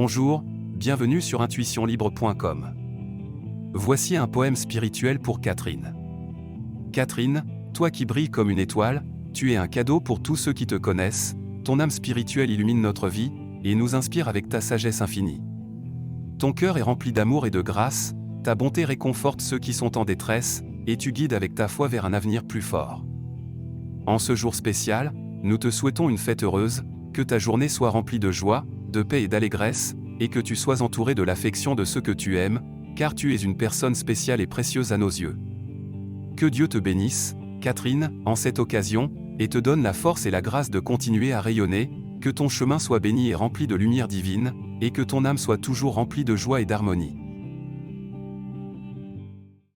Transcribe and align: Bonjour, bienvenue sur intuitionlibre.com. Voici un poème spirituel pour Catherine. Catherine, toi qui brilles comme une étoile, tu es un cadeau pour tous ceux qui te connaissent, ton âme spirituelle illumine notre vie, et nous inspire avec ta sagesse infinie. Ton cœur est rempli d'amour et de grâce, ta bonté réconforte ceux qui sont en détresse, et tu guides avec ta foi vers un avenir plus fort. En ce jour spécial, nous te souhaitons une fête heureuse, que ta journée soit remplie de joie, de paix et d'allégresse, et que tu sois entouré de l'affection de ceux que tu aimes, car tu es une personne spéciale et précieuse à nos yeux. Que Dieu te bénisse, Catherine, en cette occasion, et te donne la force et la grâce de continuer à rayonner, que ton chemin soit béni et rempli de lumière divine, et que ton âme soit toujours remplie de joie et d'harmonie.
Bonjour, 0.00 0.44
bienvenue 0.44 1.20
sur 1.20 1.42
intuitionlibre.com. 1.42 2.72
Voici 3.74 4.16
un 4.16 4.28
poème 4.28 4.54
spirituel 4.54 5.18
pour 5.18 5.40
Catherine. 5.40 5.92
Catherine, 6.92 7.42
toi 7.74 7.90
qui 7.90 8.06
brilles 8.06 8.30
comme 8.30 8.48
une 8.48 8.60
étoile, 8.60 9.04
tu 9.34 9.50
es 9.50 9.56
un 9.56 9.66
cadeau 9.66 9.98
pour 9.98 10.22
tous 10.22 10.36
ceux 10.36 10.52
qui 10.52 10.68
te 10.68 10.76
connaissent, 10.76 11.34
ton 11.64 11.80
âme 11.80 11.90
spirituelle 11.90 12.48
illumine 12.48 12.80
notre 12.80 13.08
vie, 13.08 13.32
et 13.64 13.74
nous 13.74 13.96
inspire 13.96 14.28
avec 14.28 14.48
ta 14.48 14.60
sagesse 14.60 15.02
infinie. 15.02 15.42
Ton 16.38 16.52
cœur 16.52 16.78
est 16.78 16.82
rempli 16.82 17.12
d'amour 17.12 17.44
et 17.48 17.50
de 17.50 17.60
grâce, 17.60 18.14
ta 18.44 18.54
bonté 18.54 18.84
réconforte 18.84 19.40
ceux 19.40 19.58
qui 19.58 19.72
sont 19.72 19.98
en 19.98 20.04
détresse, 20.04 20.62
et 20.86 20.96
tu 20.96 21.10
guides 21.10 21.34
avec 21.34 21.56
ta 21.56 21.66
foi 21.66 21.88
vers 21.88 22.04
un 22.04 22.12
avenir 22.12 22.44
plus 22.44 22.62
fort. 22.62 23.04
En 24.06 24.20
ce 24.20 24.36
jour 24.36 24.54
spécial, 24.54 25.10
nous 25.42 25.58
te 25.58 25.72
souhaitons 25.72 26.08
une 26.08 26.18
fête 26.18 26.44
heureuse, 26.44 26.84
que 27.12 27.22
ta 27.22 27.40
journée 27.40 27.68
soit 27.68 27.90
remplie 27.90 28.20
de 28.20 28.30
joie, 28.30 28.64
de 28.88 29.02
paix 29.02 29.22
et 29.22 29.28
d'allégresse, 29.28 29.94
et 30.20 30.28
que 30.28 30.40
tu 30.40 30.56
sois 30.56 30.82
entouré 30.82 31.14
de 31.14 31.22
l'affection 31.22 31.74
de 31.74 31.84
ceux 31.84 32.00
que 32.00 32.12
tu 32.12 32.38
aimes, 32.38 32.60
car 32.96 33.14
tu 33.14 33.34
es 33.34 33.38
une 33.38 33.56
personne 33.56 33.94
spéciale 33.94 34.40
et 34.40 34.46
précieuse 34.46 34.92
à 34.92 34.98
nos 34.98 35.08
yeux. 35.08 35.36
Que 36.36 36.46
Dieu 36.46 36.68
te 36.68 36.78
bénisse, 36.78 37.36
Catherine, 37.60 38.12
en 38.24 38.36
cette 38.36 38.58
occasion, 38.58 39.12
et 39.38 39.48
te 39.48 39.58
donne 39.58 39.82
la 39.82 39.92
force 39.92 40.26
et 40.26 40.30
la 40.30 40.42
grâce 40.42 40.70
de 40.70 40.80
continuer 40.80 41.32
à 41.32 41.40
rayonner, 41.40 41.90
que 42.20 42.30
ton 42.30 42.48
chemin 42.48 42.78
soit 42.78 42.98
béni 42.98 43.28
et 43.28 43.34
rempli 43.34 43.66
de 43.66 43.76
lumière 43.76 44.08
divine, 44.08 44.52
et 44.80 44.90
que 44.90 45.02
ton 45.02 45.24
âme 45.24 45.38
soit 45.38 45.58
toujours 45.58 45.94
remplie 45.94 46.24
de 46.24 46.34
joie 46.34 46.60
et 46.60 46.64
d'harmonie. 46.64 47.16